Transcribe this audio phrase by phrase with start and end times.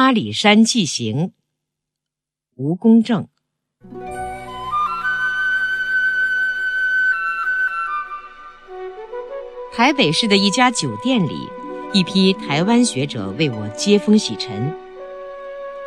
[0.00, 1.26] 阿里山纪行》，
[2.54, 3.26] 吴公正。
[9.74, 11.48] 台北市的一家酒店里，
[11.92, 14.72] 一批台湾学者为我接风洗尘。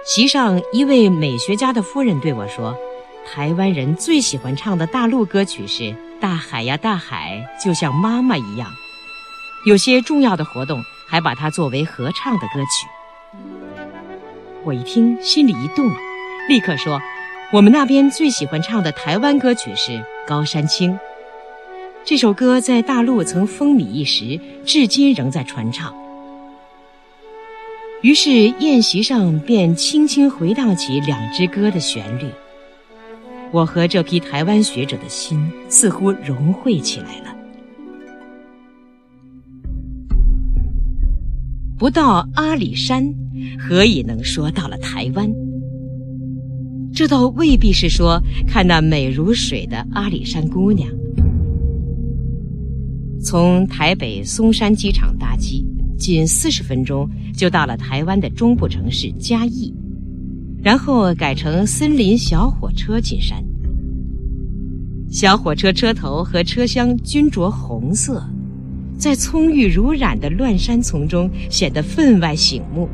[0.05, 2.77] 席上，一位美学家的夫人对我说
[3.25, 5.83] ：“台湾人最喜欢唱的大陆歌曲是
[6.19, 8.69] 《大海呀大海，就像妈妈一样》，
[9.65, 12.85] 有些重要的活动还把它作为合唱的歌曲。”
[14.63, 15.89] 我一听，心里一动，
[16.47, 17.01] 立刻说
[17.51, 19.91] ：“我们那边最喜欢唱的台湾歌曲是
[20.27, 20.91] 《高山青》。”
[22.05, 25.91] 这首歌在大陆曾风靡一时，至今仍在传唱。
[28.01, 32.25] 于是宴席上便轻轻回荡起两支歌的旋律，
[33.51, 37.35] 我和这批台湾学者的心似乎融汇起来了。
[41.81, 43.11] 不到阿里山，
[43.57, 45.27] 何以能说到了台湾？
[46.93, 50.87] 这倒未必是说看那美如水的阿里山姑娘。
[53.19, 55.65] 从台北松山机场搭机，
[55.97, 59.73] 仅四十分钟就到了台湾的中部城市嘉义，
[60.61, 63.43] 然后改乘森林小火车进山。
[65.09, 68.23] 小火车车头和车厢均着红色，
[69.01, 72.87] 在葱郁如染的乱山丛中显得分外醒目。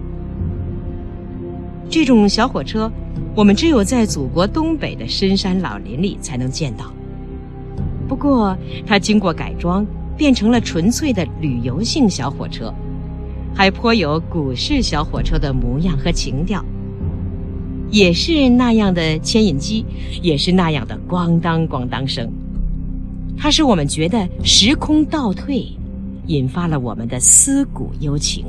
[1.89, 2.89] 这种小火车，
[3.36, 6.94] 我们只有在祖国东北的深山老林里才能见到。
[8.08, 9.86] 不过，它经过改装。
[10.17, 12.73] 变成了纯粹的旅游性小火车，
[13.53, 16.66] 还颇有古式小火车的模样和情调。
[17.92, 19.86] 也是那样的牵引机，
[20.23, 22.27] 也是那样的咣当咣当声。
[23.38, 25.67] 它使我们觉得时空倒退，
[26.28, 28.45] 引发了我们的思古幽情。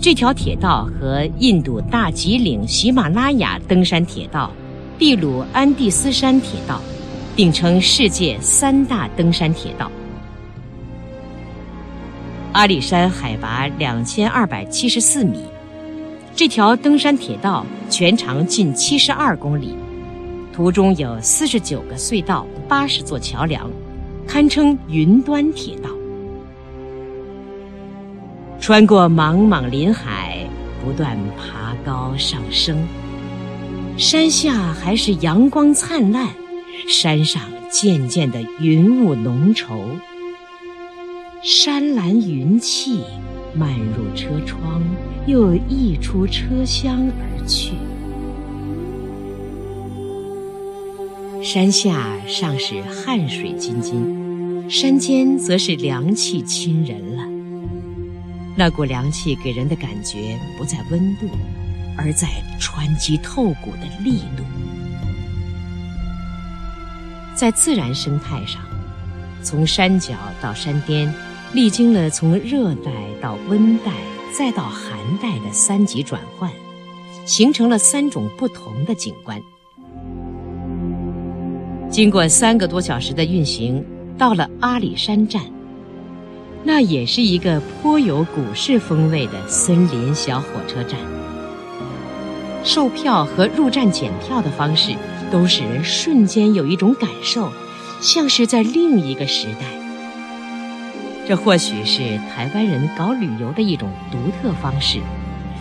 [0.00, 4.50] 这条铁道和印度大吉岭喜马拉雅登山铁道、
[4.98, 6.80] 秘鲁安第斯山铁道。
[7.36, 9.90] 并称世界三大登山铁道。
[12.52, 15.38] 阿里山海拔两千二百七十四米，
[16.34, 19.74] 这条登山铁道全长近七十二公里，
[20.52, 23.70] 途中有四十九个隧道、八十座桥梁，
[24.30, 25.90] 堪称云端铁道。
[28.60, 30.46] 穿过茫茫林海，
[30.84, 32.78] 不断爬高上升，
[33.96, 36.28] 山下还是阳光灿烂。
[36.86, 37.42] 山上
[37.72, 39.80] 渐渐的云雾浓稠，
[41.42, 43.00] 山岚云气
[43.52, 44.80] 漫入车窗，
[45.26, 47.72] 又溢出车厢而去。
[51.42, 54.19] 山下尚是汗水津津，
[54.70, 57.24] 山间则是凉气侵人了。
[58.56, 61.28] 那股凉气给人的感觉不在温度，
[61.98, 62.28] 而在
[62.60, 64.44] 穿击透骨的力度。
[67.34, 68.62] 在自然生态上，
[69.42, 71.12] 从山脚到山巅，
[71.52, 73.90] 历经了从热带到温带
[74.32, 76.48] 再到寒带的三级转换，
[77.26, 79.42] 形成了三种不同的景观。
[81.90, 83.84] 经过三个多小时的运行，
[84.20, 85.42] 到了阿里山站，
[86.62, 91.00] 那也是一个颇有古式风味的森林小火车站。
[92.62, 94.94] 售票和入站检票的方式。
[95.30, 97.52] 都使人瞬间有一种感受，
[98.00, 99.60] 像是在另一个时代。
[101.24, 104.98] 这或许是台湾人搞旅游的一种独特方式，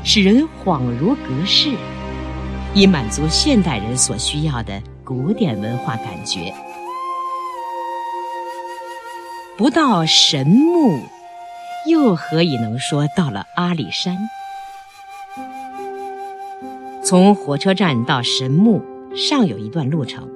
[0.03, 1.69] 使人恍如隔世，
[2.73, 6.51] 以满足现代人所需要的古典文化感觉。
[9.59, 11.01] 不到神木，
[11.85, 14.15] 又何以能说到了阿里山？
[17.03, 18.81] 从火车站到神木。
[19.15, 20.29] 尚有一段路程。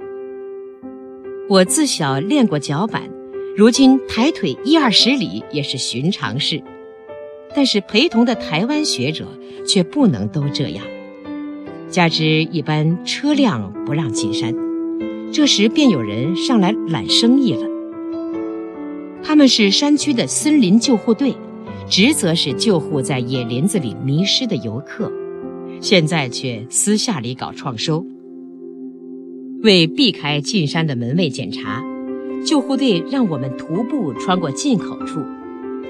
[1.48, 3.04] 我自小练过脚板，
[3.56, 6.62] 如今抬腿一二十里也是寻常事。
[7.56, 9.26] 但是陪同的台湾学者
[9.66, 10.84] 却不能都这样，
[11.90, 14.54] 加之一般车辆不让进山，
[15.32, 17.73] 这时便有人上来揽生意了。
[19.24, 21.34] 他们是山区的森林救护队，
[21.90, 25.12] 职责是救护在野林子里迷失的游客，
[25.80, 28.06] 现在却私下里搞创收。
[29.64, 31.82] 为避开进山的门卫检查，
[32.46, 35.22] 救护队让我们徒步穿过进口处。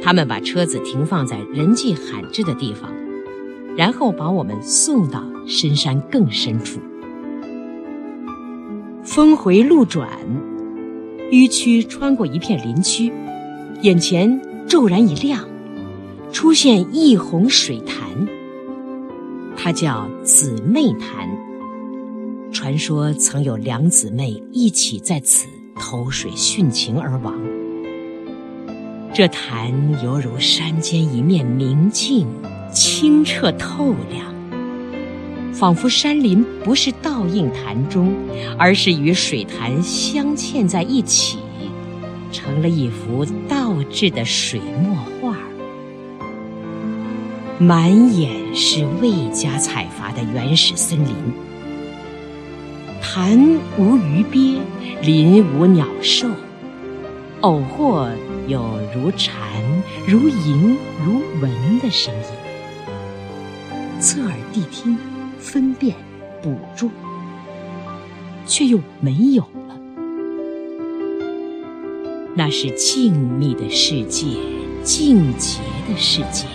[0.01, 2.94] 他们把车子停放在人迹罕至的地方，
[3.75, 6.79] 然后把我们送到深山更深处。
[9.03, 10.09] 峰回路转，
[11.31, 13.12] 迂曲穿过一片林区，
[13.83, 15.45] 眼前骤然一亮，
[16.31, 18.07] 出现一泓水潭，
[19.57, 21.27] 它叫姊妹潭。
[22.53, 27.38] 传说曾有两姊妹一起在此投水殉情而亡。
[29.13, 32.25] 这潭犹如山间一面明镜，
[32.71, 34.33] 清澈透亮，
[35.51, 38.13] 仿佛山林不是倒映潭中，
[38.57, 41.39] 而是与水潭镶嵌在一起，
[42.44, 45.38] 成了一幅倒置的水墨画。
[47.57, 51.16] 满眼是未加采伐的原始森林。
[53.01, 53.40] 潭
[53.78, 54.60] 无鱼鳖，
[55.01, 56.28] 林无鸟兽，
[57.40, 58.10] 偶或
[58.48, 59.34] 有如蝉、
[60.06, 60.75] 如蝇、
[61.06, 64.98] 如蚊的声音，侧耳谛听，
[65.39, 65.96] 分辨、
[66.42, 66.89] 捕捉，
[68.46, 69.48] 却又没有。
[72.35, 74.25] 那是静谧的世界，
[74.83, 76.47] 静洁的世界，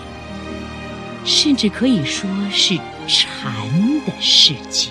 [1.25, 2.76] 甚至可以说是
[3.06, 3.69] 禅
[4.04, 4.90] 的世界。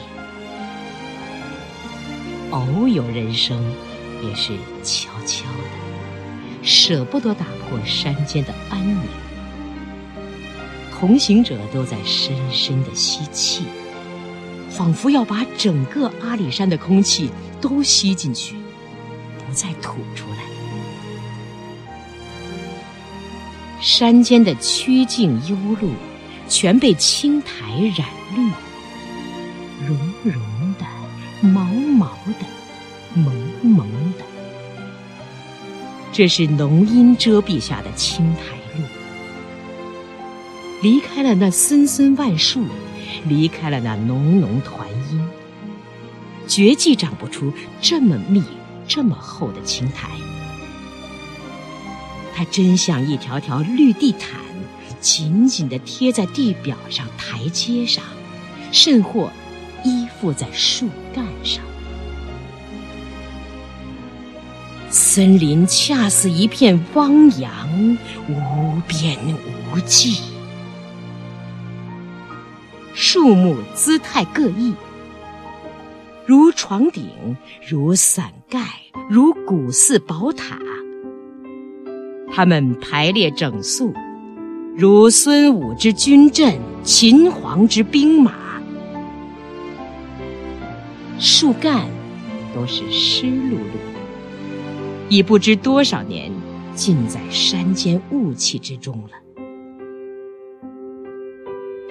[2.52, 3.62] 偶有人声，
[4.24, 8.98] 也是悄悄的，舍不得打破山间的安宁。
[10.98, 13.64] 同行者都在深深的吸气，
[14.70, 17.30] 仿佛要把整个阿里山的空气
[17.60, 18.56] 都吸进去，
[19.46, 20.57] 不再吐出来。
[23.82, 25.92] 山间的曲径幽路，
[26.50, 28.52] 全被青苔染绿，
[29.88, 30.42] 绒绒
[30.80, 30.86] 的。
[31.40, 32.46] 毛毛的，
[33.14, 33.32] 蒙
[33.62, 33.88] 蒙
[34.18, 34.26] 的，
[36.12, 38.84] 这是浓荫遮蔽下的青苔路。
[40.82, 42.66] 离开了那森森万树，
[43.26, 45.24] 离开了那浓浓团荫，
[46.48, 48.42] 绝技长不出这么密、
[48.88, 50.10] 这么厚的青苔。
[52.38, 54.40] 它真像一条条绿地毯，
[55.02, 58.04] 紧紧地贴在地表上、台阶上，
[58.72, 59.32] 甚或。
[59.84, 61.64] 依附在树干上，
[64.90, 67.98] 森林恰似一片汪洋，
[68.28, 69.18] 无边
[69.72, 70.20] 无际。
[72.96, 74.74] 树木姿态各异，
[76.26, 78.60] 如床顶，如伞盖，
[79.10, 80.58] 如古寺宝塔。
[82.38, 83.92] 他们排列整肃，
[84.76, 86.54] 如孙武之军阵，
[86.84, 88.32] 秦皇之兵马。
[91.18, 91.88] 树干
[92.54, 93.80] 都是湿漉漉，
[95.10, 96.32] 已不知多少年
[96.76, 99.10] 浸在山间雾气之中了。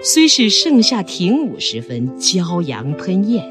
[0.01, 3.45] 虽是盛夏停午时分，骄阳喷艳，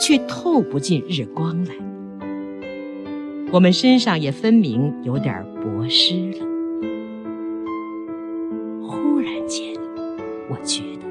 [0.00, 1.74] 却透不进日光来。
[3.52, 6.46] 我们身上也分明有点薄湿了。
[8.86, 9.74] 忽然间，
[10.48, 11.06] 我觉得，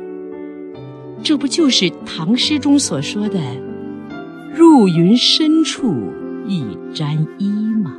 [1.24, 3.40] 这不就是唐诗中所说的？
[4.54, 5.94] 入云深处
[6.46, 7.50] 一沾衣
[7.82, 7.96] 吗？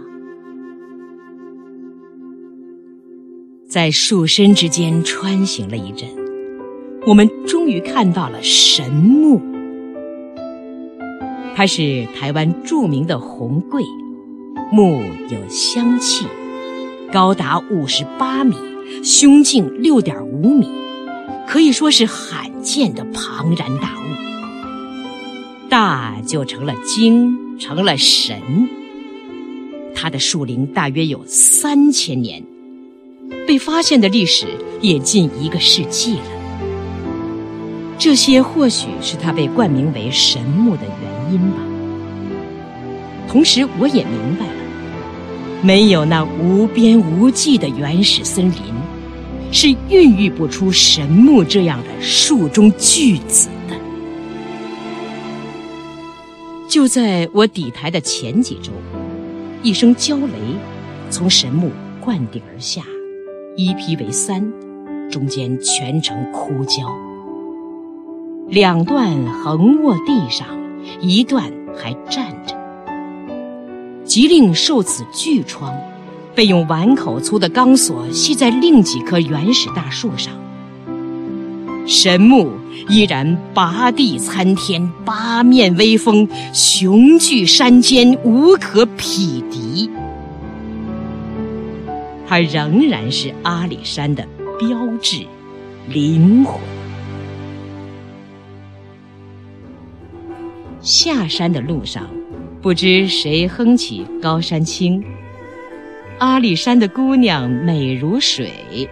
[3.66, 6.08] 在树身之间穿行了一阵，
[7.06, 9.40] 我们终于看到了神木。
[11.54, 13.84] 它是台湾著名的红桂
[14.72, 15.00] 木，
[15.30, 16.26] 有香气，
[17.12, 18.54] 高达五十八米，
[19.02, 20.68] 胸径六点五米，
[21.48, 24.00] 可以说是罕见的庞然大物。
[25.68, 28.40] 大就成了精，成了神。
[29.92, 32.44] 它的树龄大约有三千年，
[33.44, 34.46] 被发现的历史
[34.80, 36.24] 也近一个世纪了。
[37.98, 41.56] 这些或许是它被冠名为神木的原因吧。
[43.28, 44.46] 同时，我也明白，
[45.62, 48.54] 没有那无边无际的原始森林，
[49.52, 53.76] 是孕育不出神木这样的树中巨子的。
[56.66, 58.72] 就在我抵台的前几周，
[59.62, 60.32] 一声焦雷
[61.10, 62.82] 从神木灌顶而下，
[63.56, 64.50] 一劈为三，
[65.10, 66.86] 中间全程枯焦，
[68.48, 70.46] 两段横卧地上，
[71.00, 72.59] 一段还站着。
[74.10, 75.72] 即令受此巨创，
[76.34, 80.34] 被用碗口粗的钢索系在另几棵原始大树上。
[81.86, 82.50] 神木
[82.88, 89.88] 依然拔地参天，八面威风，雄踞山间，无可匹敌。
[92.26, 94.26] 它仍然是阿里山的
[94.58, 95.24] 标志，
[95.88, 96.60] 灵魂。
[100.80, 102.08] 下山的路上，
[102.62, 105.02] 不知谁哼起《高山青》，
[106.18, 108.86] 阿里山的姑娘美如水。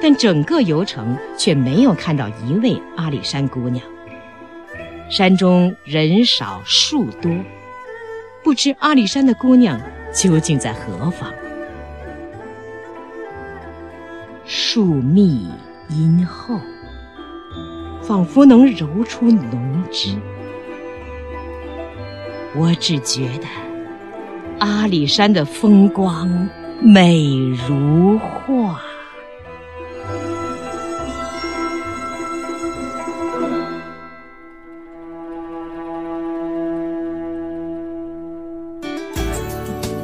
[0.00, 3.84] 但整个游程却没有看到一位阿里山姑娘。
[5.08, 7.30] 山中人少树多，
[8.42, 9.80] 不知阿里山的姑娘
[10.12, 11.32] 究竟在何方。
[14.44, 15.46] 树密
[15.90, 16.58] 荫厚，
[18.02, 20.16] 仿佛能揉出浓汁。
[22.54, 23.46] 我只觉得
[24.58, 26.28] 阿里山的风光
[26.80, 27.34] 美
[27.66, 28.80] 如画。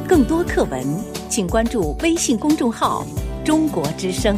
[0.07, 0.83] 更多课文，
[1.29, 3.05] 请关注微信公众号
[3.45, 4.37] “中国之声”。